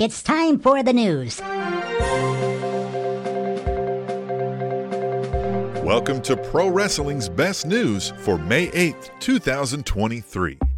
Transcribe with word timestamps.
It's 0.00 0.22
time 0.22 0.58
for 0.58 0.82
the 0.82 0.94
news. 0.94 1.42
Welcome 5.84 6.22
to 6.22 6.38
Pro 6.38 6.70
Wrestling's 6.70 7.28
Best 7.28 7.66
News 7.66 8.14
for 8.20 8.38
May 8.38 8.68
8th, 8.68 9.10
2023. 9.20 10.69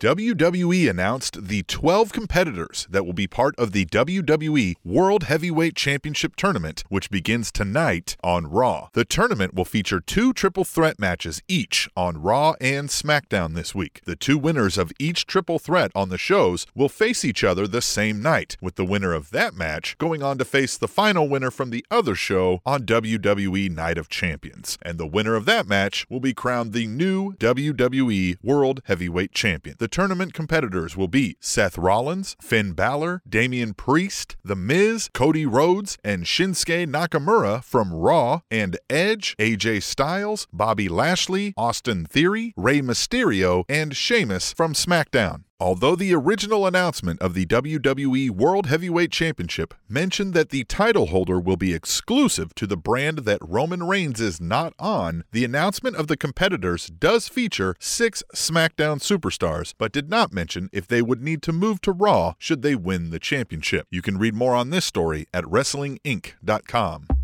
WWE 0.00 0.88
announced 0.88 1.48
the 1.48 1.64
12 1.64 2.12
competitors 2.12 2.86
that 2.88 3.04
will 3.04 3.12
be 3.12 3.26
part 3.26 3.56
of 3.58 3.72
the 3.72 3.84
WWE 3.86 4.76
World 4.84 5.24
Heavyweight 5.24 5.74
Championship 5.74 6.36
Tournament, 6.36 6.84
which 6.88 7.10
begins 7.10 7.50
tonight 7.50 8.16
on 8.22 8.46
Raw. 8.46 8.90
The 8.92 9.04
tournament 9.04 9.54
will 9.54 9.64
feature 9.64 9.98
two 9.98 10.32
triple 10.32 10.62
threat 10.62 11.00
matches 11.00 11.42
each 11.48 11.88
on 11.96 12.22
Raw 12.22 12.54
and 12.60 12.88
SmackDown 12.88 13.56
this 13.56 13.74
week. 13.74 14.00
The 14.04 14.14
two 14.14 14.38
winners 14.38 14.78
of 14.78 14.92
each 15.00 15.26
triple 15.26 15.58
threat 15.58 15.90
on 15.96 16.10
the 16.10 16.18
shows 16.18 16.64
will 16.76 16.88
face 16.88 17.24
each 17.24 17.42
other 17.42 17.66
the 17.66 17.82
same 17.82 18.22
night, 18.22 18.56
with 18.60 18.76
the 18.76 18.84
winner 18.84 19.12
of 19.12 19.32
that 19.32 19.54
match 19.54 19.98
going 19.98 20.22
on 20.22 20.38
to 20.38 20.44
face 20.44 20.78
the 20.78 20.86
final 20.86 21.28
winner 21.28 21.50
from 21.50 21.70
the 21.70 21.84
other 21.90 22.14
show 22.14 22.60
on 22.64 22.84
WWE 22.84 23.68
Night 23.68 23.98
of 23.98 24.08
Champions. 24.08 24.78
And 24.80 24.96
the 24.96 25.08
winner 25.08 25.34
of 25.34 25.44
that 25.46 25.66
match 25.66 26.06
will 26.08 26.20
be 26.20 26.34
crowned 26.34 26.72
the 26.72 26.86
new 26.86 27.32
WWE 27.32 28.36
World 28.44 28.80
Heavyweight 28.84 29.32
Champion. 29.32 29.74
The 29.80 29.87
the 29.88 29.94
tournament 29.94 30.34
competitors 30.34 30.98
will 30.98 31.08
be 31.08 31.38
Seth 31.40 31.78
Rollins, 31.78 32.36
Finn 32.42 32.72
Balor, 32.72 33.22
Damian 33.26 33.72
Priest, 33.72 34.36
The 34.44 34.54
Miz, 34.54 35.08
Cody 35.14 35.46
Rhodes, 35.46 35.96
and 36.04 36.24
Shinsuke 36.24 36.86
Nakamura 36.86 37.64
from 37.64 37.94
Raw, 37.94 38.40
and 38.50 38.78
Edge, 38.90 39.34
AJ 39.38 39.82
Styles, 39.82 40.46
Bobby 40.52 40.90
Lashley, 40.90 41.54
Austin 41.56 42.04
Theory, 42.04 42.52
Rey 42.54 42.82
Mysterio, 42.82 43.64
and 43.66 43.96
Sheamus 43.96 44.52
from 44.52 44.74
SmackDown. 44.74 45.47
Although 45.60 45.96
the 45.96 46.14
original 46.14 46.68
announcement 46.68 47.20
of 47.20 47.34
the 47.34 47.44
WWE 47.44 48.30
World 48.30 48.66
Heavyweight 48.66 49.10
Championship 49.10 49.74
mentioned 49.88 50.32
that 50.32 50.50
the 50.50 50.62
title 50.62 51.06
holder 51.06 51.40
will 51.40 51.56
be 51.56 51.74
exclusive 51.74 52.54
to 52.54 52.64
the 52.64 52.76
brand 52.76 53.18
that 53.20 53.40
Roman 53.42 53.82
Reigns 53.82 54.20
is 54.20 54.40
not 54.40 54.72
on, 54.78 55.24
the 55.32 55.44
announcement 55.44 55.96
of 55.96 56.06
the 56.06 56.16
competitors 56.16 56.86
does 56.86 57.26
feature 57.26 57.74
six 57.80 58.22
SmackDown 58.32 59.00
superstars, 59.00 59.74
but 59.78 59.90
did 59.90 60.08
not 60.08 60.32
mention 60.32 60.70
if 60.72 60.86
they 60.86 61.02
would 61.02 61.24
need 61.24 61.42
to 61.42 61.52
move 61.52 61.80
to 61.80 61.90
Raw 61.90 62.34
should 62.38 62.62
they 62.62 62.76
win 62.76 63.10
the 63.10 63.18
championship. 63.18 63.88
You 63.90 64.00
can 64.00 64.16
read 64.16 64.34
more 64.34 64.54
on 64.54 64.70
this 64.70 64.84
story 64.84 65.26
at 65.34 65.42
WrestlingInc.com. 65.42 67.17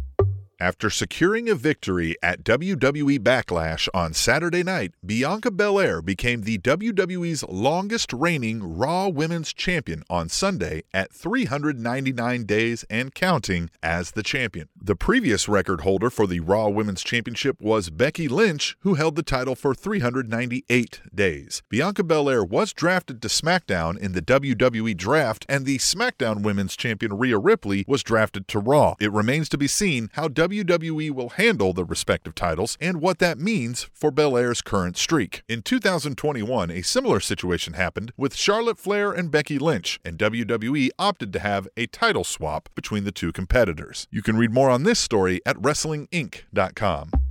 After 0.65 0.89
securing 0.89 1.51
a 1.51 1.55
victory 1.55 2.17
at 2.23 2.43
WWE 2.43 3.19
Backlash 3.19 3.87
on 3.93 4.15
Saturday 4.15 4.63
night, 4.63 4.95
Bianca 5.05 5.51
Belair 5.51 6.01
became 6.01 6.41
the 6.41 6.57
WWE's 6.57 7.45
longest 7.51 8.15
reigning 8.15 8.79
Raw 8.79 9.09
Women's 9.09 9.53
Champion 9.53 10.05
on 10.09 10.31
Sunday 10.31 10.85
at 10.95 11.13
399 11.13 12.45
days 12.45 12.83
and 12.89 13.15
counting 13.15 13.69
as 13.83 14.13
the 14.13 14.23
champion. 14.23 14.71
The 14.75 14.97
previous 14.97 15.51
record 15.51 15.83
holder 15.83 16.09
for 16.09 16.27
the 16.27 16.41
Raw 16.41 16.71
Women's 16.71 17.03
Championship 17.03 17.61
was 17.61 17.91
Becky 17.91 18.27
Lynch, 18.27 18.75
who 18.81 18.95
held 18.95 19.17
the 19.17 19.23
title 19.23 19.55
for 19.55 19.75
398 19.75 21.03
days. 21.15 21.63
Bianca 21.69 22.03
Belair 22.03 22.43
was 22.43 22.73
drafted 22.73 23.21
to 23.21 23.29
SmackDown 23.29 23.99
in 23.99 24.13
the 24.13 24.23
WWE 24.23 24.97
draft, 24.97 25.45
and 25.47 25.67
the 25.67 25.77
SmackDown 25.77 26.43
Women's 26.43 26.75
Champion 26.75 27.19
Rhea 27.19 27.37
Ripley 27.37 27.85
was 27.87 28.03
drafted 28.03 28.49
to 28.49 28.59
Raw. 28.59 28.95
It 28.99 29.13
remains 29.13 29.51
to 29.51 29.59
be 29.59 29.67
seen 29.67 30.09
how 30.15 30.29
WWE 30.29 30.54
will 30.63 31.31
handle 31.31 31.73
the 31.73 31.85
respective 31.85 32.35
titles 32.35 32.77
and 32.81 33.01
what 33.01 33.19
that 33.19 33.39
means 33.39 33.89
for 33.93 34.11
Belair's 34.11 34.63
current 34.63 34.97
streak. 34.97 35.43
In 35.49 35.63
2021, 35.63 36.71
a 36.71 36.83
similar 36.83 37.21
situation 37.21 37.73
happened 37.73 38.13
with 38.17 38.37
Charlotte 38.37 38.79
Flair 38.79 39.13
and 39.13 39.31
Becky 39.31 39.59
Lynch, 39.59 39.99
and 40.05 40.19
WWE 40.19 40.91
opted 40.99 41.33
to 41.33 41.39
have 41.39 41.67
a 41.77 41.87
title 41.87 42.25
swap 42.25 42.69
between 42.75 43.05
the 43.05 43.13
two 43.13 43.33
competitors. 43.33 44.07
You 44.11 44.23
can 44.23 44.37
read 44.37 44.53
more 44.53 44.71
on 44.71 44.83
this 44.85 44.99
story 44.99 45.41
at 45.47 45.57
WrestlingInc.com. 45.57 47.24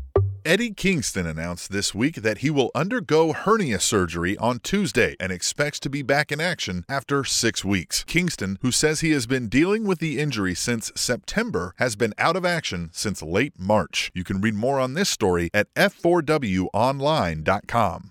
Eddie 0.45 0.73
Kingston 0.73 1.25
announced 1.25 1.71
this 1.71 1.95
week 1.95 2.15
that 2.15 2.39
he 2.39 2.49
will 2.49 2.69
undergo 2.75 3.31
hernia 3.31 3.79
surgery 3.79 4.37
on 4.37 4.59
Tuesday 4.59 5.15
and 5.17 5.31
expects 5.31 5.79
to 5.79 5.89
be 5.89 6.01
back 6.01 6.33
in 6.33 6.41
action 6.41 6.83
after 6.89 7.23
six 7.23 7.63
weeks. 7.63 8.03
Kingston, 8.03 8.57
who 8.61 8.69
says 8.69 8.99
he 8.99 9.11
has 9.11 9.25
been 9.25 9.47
dealing 9.47 9.85
with 9.85 9.99
the 9.99 10.19
injury 10.19 10.53
since 10.53 10.91
September, 10.95 11.73
has 11.77 11.95
been 11.95 12.13
out 12.17 12.35
of 12.35 12.43
action 12.43 12.89
since 12.91 13.21
late 13.21 13.57
March. 13.57 14.11
You 14.13 14.25
can 14.25 14.41
read 14.41 14.55
more 14.55 14.81
on 14.81 14.95
this 14.95 15.09
story 15.09 15.49
at 15.53 15.73
f4wonline.com. 15.75 18.09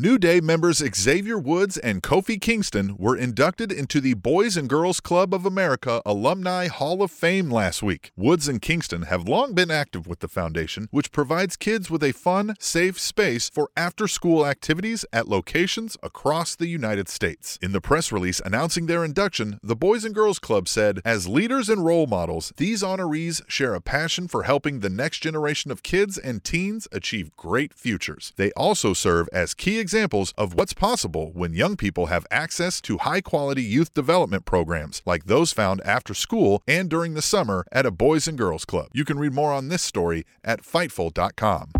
New 0.00 0.16
Day 0.16 0.40
members 0.40 0.80
Xavier 0.94 1.40
Woods 1.40 1.76
and 1.76 2.04
Kofi 2.04 2.40
Kingston 2.40 2.94
were 2.98 3.16
inducted 3.16 3.72
into 3.72 4.00
the 4.00 4.14
Boys 4.14 4.56
and 4.56 4.68
Girls 4.68 5.00
Club 5.00 5.34
of 5.34 5.44
America 5.44 6.00
Alumni 6.06 6.68
Hall 6.68 7.02
of 7.02 7.10
Fame 7.10 7.50
last 7.50 7.82
week. 7.82 8.12
Woods 8.16 8.46
and 8.46 8.62
Kingston 8.62 9.02
have 9.02 9.26
long 9.26 9.54
been 9.54 9.72
active 9.72 10.06
with 10.06 10.20
the 10.20 10.28
foundation, 10.28 10.86
which 10.92 11.10
provides 11.10 11.56
kids 11.56 11.90
with 11.90 12.04
a 12.04 12.12
fun, 12.12 12.54
safe 12.60 12.96
space 12.96 13.50
for 13.52 13.70
after 13.76 14.06
school 14.06 14.46
activities 14.46 15.04
at 15.12 15.26
locations 15.26 15.96
across 16.00 16.54
the 16.54 16.68
United 16.68 17.08
States. 17.08 17.58
In 17.60 17.72
the 17.72 17.80
press 17.80 18.12
release 18.12 18.40
announcing 18.44 18.86
their 18.86 19.04
induction, 19.04 19.58
the 19.64 19.74
Boys 19.74 20.04
and 20.04 20.14
Girls 20.14 20.38
Club 20.38 20.68
said, 20.68 21.00
As 21.04 21.26
leaders 21.26 21.68
and 21.68 21.84
role 21.84 22.06
models, 22.06 22.52
these 22.56 22.84
honorees 22.84 23.42
share 23.50 23.74
a 23.74 23.80
passion 23.80 24.28
for 24.28 24.44
helping 24.44 24.78
the 24.78 24.88
next 24.88 25.24
generation 25.24 25.72
of 25.72 25.82
kids 25.82 26.16
and 26.16 26.44
teens 26.44 26.86
achieve 26.92 27.34
great 27.34 27.74
futures. 27.74 28.32
They 28.36 28.52
also 28.52 28.92
serve 28.92 29.28
as 29.32 29.54
key 29.54 29.87
examples 29.88 30.34
of 30.36 30.52
what's 30.52 30.74
possible 30.74 31.30
when 31.32 31.54
young 31.54 31.74
people 31.74 32.04
have 32.06 32.26
access 32.30 32.82
to 32.82 32.98
high 32.98 33.22
quality 33.22 33.62
youth 33.62 33.94
development 33.94 34.44
programs 34.44 35.00
like 35.06 35.24
those 35.24 35.50
found 35.50 35.80
after 35.80 36.12
school 36.12 36.62
and 36.68 36.90
during 36.90 37.14
the 37.14 37.22
summer 37.22 37.64
at 37.72 37.86
a 37.86 37.90
Boys 37.90 38.28
and 38.28 38.36
Girls 38.36 38.66
Club. 38.66 38.88
You 38.92 39.06
can 39.06 39.18
read 39.18 39.32
more 39.32 39.50
on 39.50 39.68
this 39.68 39.82
story 39.82 40.26
at 40.44 40.60
Fightful.com. 40.60 41.72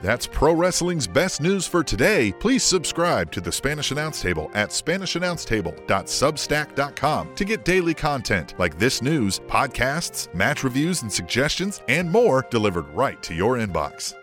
That's 0.00 0.26
pro 0.26 0.54
wrestling's 0.54 1.06
best 1.06 1.42
news 1.42 1.66
for 1.66 1.84
today. 1.84 2.32
Please 2.40 2.62
subscribe 2.62 3.30
to 3.32 3.42
the 3.42 3.52
Spanish 3.52 3.90
Announce 3.90 4.22
Table 4.22 4.50
at 4.54 4.70
SpanishAnnounceTable.substack.com 4.70 7.34
to 7.34 7.44
get 7.44 7.66
daily 7.66 7.92
content 7.92 8.54
like 8.58 8.78
this 8.78 9.02
news, 9.02 9.40
podcasts, 9.40 10.34
match 10.34 10.64
reviews 10.64 11.02
and 11.02 11.12
suggestions, 11.12 11.82
and 11.88 12.10
more 12.10 12.46
delivered 12.50 12.88
right 12.94 13.22
to 13.22 13.34
your 13.34 13.56
inbox. 13.56 14.14